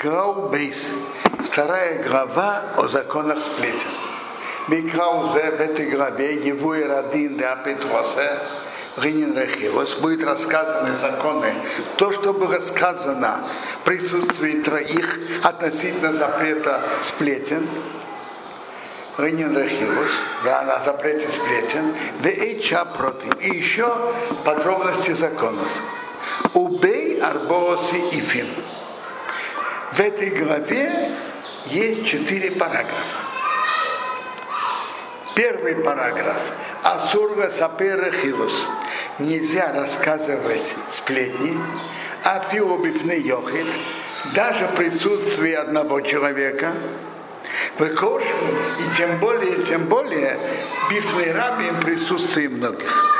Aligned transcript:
Краубейс. 0.00 0.86
Вторая 1.50 2.00
глава 2.04 2.62
о 2.76 2.86
законах 2.86 3.40
сплетен. 3.40 3.90
Микраузе 4.68 5.50
в 5.50 5.60
этой 5.60 5.90
главе 5.90 6.36
его 6.36 6.76
и 6.76 6.84
Радин 6.84 7.36
де 7.36 7.44
Апетросе 7.44 8.38
Ринин 8.96 9.36
Рехилос 9.36 9.96
будет 9.96 10.22
рассказаны 10.24 10.94
законы. 10.94 11.52
То, 11.96 12.12
что 12.12 12.32
было 12.32 12.60
сказано 12.60 13.48
в 13.80 13.84
присутствии 13.84 14.62
троих 14.62 15.18
относительно 15.42 16.12
запрета 16.12 16.80
сплетен, 17.02 17.66
Ринин 19.16 19.58
Рехилос, 19.58 20.12
да, 20.44 20.62
на 20.62 20.80
запрете 20.80 21.28
сплетен, 21.28 21.92
Вейча 22.20 22.84
против. 22.84 23.32
И 23.40 23.48
еще 23.48 23.92
подробности 24.44 25.10
законов. 25.10 25.66
Убей 26.54 27.20
Арбоси 27.20 27.96
и 28.12 28.20
Фим. 28.20 28.46
В 29.92 30.00
этой 30.00 30.28
главе 30.30 31.12
есть 31.66 32.06
четыре 32.06 32.50
параграфа. 32.50 32.92
Первый 35.34 35.76
параграф. 35.76 36.42
Асурга 36.82 37.50
сапера 37.50 38.12
хилус. 38.12 38.66
Нельзя 39.18 39.72
рассказывать 39.72 40.74
сплетни. 40.92 41.56
А 42.22 42.40
фиобифны 42.40 43.12
йохит. 43.12 43.66
Даже 44.34 44.66
в 44.66 44.74
присутствии 44.74 45.52
одного 45.52 46.02
человека. 46.02 46.74
Выкош, 47.78 48.22
и 48.24 48.96
тем 48.96 49.18
более, 49.18 49.62
тем 49.62 49.86
более, 49.86 50.38
бифны 50.90 51.32
раби 51.32 51.70
в 51.70 51.80
присутствии 51.80 52.46
многих. 52.46 53.17